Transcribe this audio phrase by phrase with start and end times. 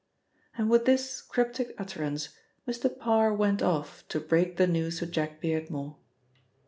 [0.57, 2.29] And with this cryptic utterance,
[2.67, 2.89] Mr.
[2.89, 5.95] Parr went off to break the news to Jack Beardmore.